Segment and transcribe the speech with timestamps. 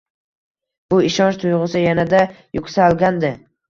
[0.93, 2.25] Bu ishonch tuyg‘usi yanada
[2.61, 3.37] yuksalgandi